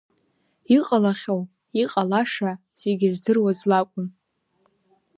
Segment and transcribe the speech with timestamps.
[0.77, 1.41] Иҟалахьоу
[1.81, 2.51] иҟалаша
[2.81, 4.07] зегьы здыруаз лакән.